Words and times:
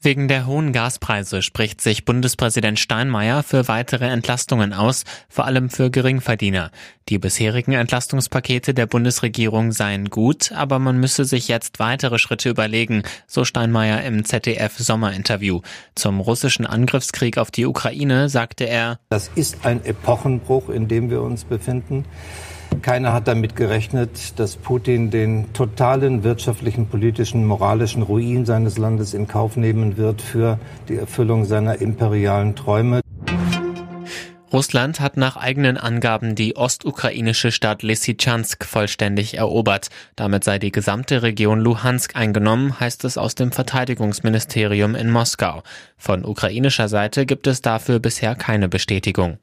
Wegen 0.00 0.28
der 0.28 0.46
hohen 0.46 0.72
Gaspreise 0.72 1.42
spricht 1.42 1.80
sich 1.80 2.04
Bundespräsident 2.04 2.78
Steinmeier 2.78 3.42
für 3.42 3.66
weitere 3.66 4.04
Entlastungen 4.06 4.72
aus, 4.72 5.02
vor 5.28 5.44
allem 5.44 5.70
für 5.70 5.90
Geringverdiener. 5.90 6.70
Die 7.08 7.18
bisherigen 7.18 7.72
Entlastungspakete 7.72 8.74
der 8.74 8.86
Bundesregierung 8.86 9.72
seien 9.72 10.08
gut, 10.08 10.52
aber 10.52 10.78
man 10.78 11.00
müsse 11.00 11.24
sich 11.24 11.48
jetzt 11.48 11.80
weitere 11.80 12.18
Schritte 12.20 12.48
überlegen, 12.48 13.02
so 13.26 13.44
Steinmeier 13.44 14.04
im 14.04 14.24
ZDF 14.24 14.78
Sommerinterview. 14.78 15.62
Zum 15.96 16.20
russischen 16.20 16.64
Angriffskrieg 16.64 17.36
auf 17.36 17.50
die 17.50 17.66
Ukraine 17.66 18.28
sagte 18.28 18.64
er, 18.68 19.00
Das 19.08 19.32
ist 19.34 19.66
ein 19.66 19.84
Epochenbruch, 19.84 20.68
in 20.68 20.86
dem 20.86 21.10
wir 21.10 21.22
uns 21.22 21.42
befinden. 21.42 22.04
Keiner 22.88 23.12
hat 23.12 23.28
damit 23.28 23.54
gerechnet, 23.54 24.38
dass 24.38 24.56
Putin 24.56 25.10
den 25.10 25.52
totalen 25.52 26.24
wirtschaftlichen, 26.24 26.86
politischen, 26.86 27.44
moralischen 27.44 28.00
Ruin 28.00 28.46
seines 28.46 28.78
Landes 28.78 29.12
in 29.12 29.28
Kauf 29.28 29.58
nehmen 29.58 29.98
wird 29.98 30.22
für 30.22 30.58
die 30.88 30.96
Erfüllung 30.96 31.44
seiner 31.44 31.82
imperialen 31.82 32.56
Träume. 32.56 33.02
Russland 34.50 35.00
hat 35.00 35.18
nach 35.18 35.36
eigenen 35.36 35.76
Angaben 35.76 36.34
die 36.34 36.56
ostukrainische 36.56 37.52
Stadt 37.52 37.82
Lysychansk 37.82 38.64
vollständig 38.64 39.36
erobert. 39.36 39.88
Damit 40.16 40.44
sei 40.44 40.58
die 40.58 40.72
gesamte 40.72 41.22
Region 41.22 41.60
Luhansk 41.60 42.16
eingenommen, 42.16 42.80
heißt 42.80 43.04
es 43.04 43.18
aus 43.18 43.34
dem 43.34 43.52
Verteidigungsministerium 43.52 44.94
in 44.94 45.10
Moskau. 45.10 45.62
Von 45.98 46.24
ukrainischer 46.24 46.88
Seite 46.88 47.26
gibt 47.26 47.46
es 47.48 47.60
dafür 47.60 47.98
bisher 47.98 48.34
keine 48.34 48.70
Bestätigung. 48.70 49.36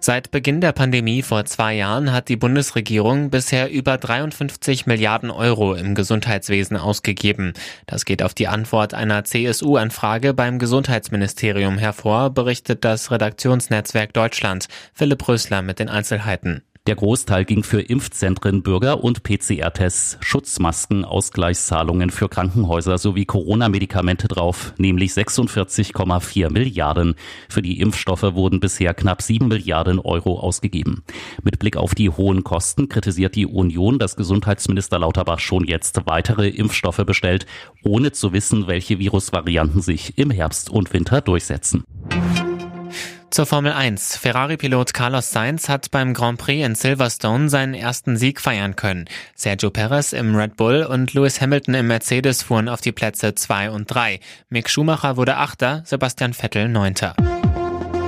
Seit 0.00 0.30
Beginn 0.30 0.60
der 0.60 0.70
Pandemie 0.70 1.22
vor 1.22 1.44
zwei 1.44 1.74
Jahren 1.74 2.12
hat 2.12 2.28
die 2.28 2.36
Bundesregierung 2.36 3.30
bisher 3.30 3.68
über 3.68 3.98
53 3.98 4.86
Milliarden 4.86 5.28
Euro 5.30 5.74
im 5.74 5.96
Gesundheitswesen 5.96 6.76
ausgegeben. 6.76 7.52
Das 7.86 8.04
geht 8.04 8.22
auf 8.22 8.32
die 8.32 8.46
Antwort 8.46 8.94
einer 8.94 9.24
CSU-Anfrage 9.24 10.34
beim 10.34 10.60
Gesundheitsministerium 10.60 11.78
hervor, 11.78 12.30
berichtet 12.30 12.84
das 12.84 13.10
Redaktionsnetzwerk 13.10 14.12
Deutschland. 14.12 14.68
Philipp 14.94 15.26
Rösler 15.26 15.62
mit 15.62 15.80
den 15.80 15.88
Einzelheiten. 15.88 16.62
Der 16.88 16.96
Großteil 16.96 17.44
ging 17.44 17.64
für 17.64 17.82
Impfzentren, 17.82 18.62
Bürger- 18.62 19.04
und 19.04 19.22
PCR-Tests, 19.22 20.16
Schutzmasken, 20.20 21.04
Ausgleichszahlungen 21.04 22.08
für 22.08 22.30
Krankenhäuser 22.30 22.96
sowie 22.96 23.26
Corona-Medikamente 23.26 24.26
drauf, 24.26 24.72
nämlich 24.78 25.12
46,4 25.12 26.50
Milliarden. 26.50 27.14
Für 27.50 27.60
die 27.60 27.78
Impfstoffe 27.80 28.22
wurden 28.22 28.58
bisher 28.58 28.94
knapp 28.94 29.20
7 29.20 29.48
Milliarden 29.48 29.98
Euro 29.98 30.40
ausgegeben. 30.40 31.04
Mit 31.42 31.58
Blick 31.58 31.76
auf 31.76 31.94
die 31.94 32.08
hohen 32.08 32.42
Kosten 32.42 32.88
kritisiert 32.88 33.34
die 33.34 33.44
Union, 33.44 33.98
dass 33.98 34.16
Gesundheitsminister 34.16 34.98
Lauterbach 34.98 35.40
schon 35.40 35.64
jetzt 35.64 36.00
weitere 36.06 36.48
Impfstoffe 36.48 37.04
bestellt, 37.04 37.44
ohne 37.84 38.12
zu 38.12 38.32
wissen, 38.32 38.66
welche 38.66 38.98
Virusvarianten 38.98 39.82
sich 39.82 40.16
im 40.16 40.30
Herbst 40.30 40.70
und 40.70 40.90
Winter 40.94 41.20
durchsetzen. 41.20 41.84
Zur 43.30 43.44
Formel 43.44 43.72
1. 43.72 44.16
Ferrari-Pilot 44.16 44.94
Carlos 44.94 45.30
Sainz 45.30 45.68
hat 45.68 45.90
beim 45.90 46.14
Grand 46.14 46.38
Prix 46.38 46.64
in 46.64 46.74
Silverstone 46.74 47.50
seinen 47.50 47.74
ersten 47.74 48.16
Sieg 48.16 48.40
feiern 48.40 48.74
können. 48.74 49.04
Sergio 49.34 49.70
Perez 49.70 50.12
im 50.14 50.34
Red 50.34 50.56
Bull 50.56 50.82
und 50.82 51.12
Lewis 51.12 51.40
Hamilton 51.40 51.74
im 51.74 51.88
Mercedes 51.88 52.42
fuhren 52.42 52.68
auf 52.68 52.80
die 52.80 52.92
Plätze 52.92 53.34
2 53.34 53.70
und 53.70 53.86
3. 53.86 54.20
Mick 54.48 54.70
Schumacher 54.70 55.16
wurde 55.16 55.36
Achter, 55.36 55.82
Sebastian 55.84 56.32
Vettel 56.32 56.68
Neunter. 56.68 57.14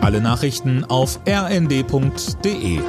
Alle 0.00 0.20
Nachrichten 0.20 0.84
auf 0.84 1.20
rnd.de 1.28 2.80